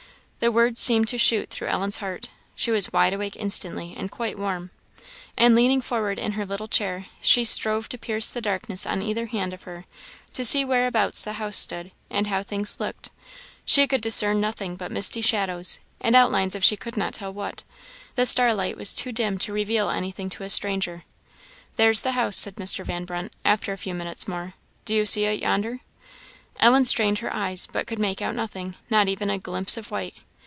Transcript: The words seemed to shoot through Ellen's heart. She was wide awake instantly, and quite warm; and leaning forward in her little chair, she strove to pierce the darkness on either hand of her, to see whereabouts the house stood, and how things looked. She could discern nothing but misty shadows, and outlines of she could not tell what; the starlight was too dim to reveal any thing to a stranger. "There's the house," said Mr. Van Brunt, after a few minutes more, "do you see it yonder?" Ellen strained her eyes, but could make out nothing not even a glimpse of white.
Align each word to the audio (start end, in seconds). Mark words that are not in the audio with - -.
The 0.43 0.51
words 0.51 0.81
seemed 0.81 1.07
to 1.09 1.19
shoot 1.19 1.51
through 1.51 1.67
Ellen's 1.67 1.97
heart. 1.97 2.29
She 2.55 2.71
was 2.71 2.91
wide 2.91 3.13
awake 3.13 3.35
instantly, 3.35 3.93
and 3.95 4.09
quite 4.09 4.39
warm; 4.39 4.71
and 5.37 5.53
leaning 5.53 5.81
forward 5.81 6.17
in 6.17 6.31
her 6.31 6.47
little 6.47 6.67
chair, 6.67 7.05
she 7.21 7.43
strove 7.43 7.87
to 7.89 7.99
pierce 7.99 8.31
the 8.31 8.41
darkness 8.41 8.87
on 8.87 9.03
either 9.03 9.27
hand 9.27 9.53
of 9.53 9.63
her, 9.69 9.85
to 10.33 10.43
see 10.43 10.65
whereabouts 10.65 11.23
the 11.23 11.33
house 11.33 11.57
stood, 11.57 11.91
and 12.09 12.25
how 12.25 12.41
things 12.41 12.79
looked. 12.79 13.11
She 13.65 13.85
could 13.85 14.01
discern 14.01 14.41
nothing 14.41 14.75
but 14.75 14.91
misty 14.91 15.21
shadows, 15.21 15.79
and 15.99 16.15
outlines 16.15 16.55
of 16.55 16.63
she 16.63 16.75
could 16.75 16.97
not 16.97 17.13
tell 17.13 17.31
what; 17.31 17.63
the 18.15 18.25
starlight 18.25 18.77
was 18.77 18.95
too 18.95 19.11
dim 19.11 19.37
to 19.37 19.53
reveal 19.53 19.91
any 19.91 20.09
thing 20.11 20.31
to 20.31 20.43
a 20.43 20.49
stranger. 20.49 21.03
"There's 21.75 22.01
the 22.01 22.13
house," 22.13 22.37
said 22.37 22.55
Mr. 22.55 22.83
Van 22.83 23.05
Brunt, 23.05 23.31
after 23.45 23.73
a 23.73 23.77
few 23.77 23.93
minutes 23.93 24.27
more, 24.27 24.55
"do 24.85 24.95
you 24.95 25.05
see 25.05 25.25
it 25.25 25.39
yonder?" 25.39 25.81
Ellen 26.59 26.85
strained 26.85 27.19
her 27.19 27.31
eyes, 27.31 27.67
but 27.71 27.85
could 27.85 27.99
make 27.99 28.23
out 28.23 28.33
nothing 28.33 28.73
not 28.89 29.07
even 29.07 29.29
a 29.29 29.37
glimpse 29.37 29.77
of 29.77 29.91
white. 29.91 30.15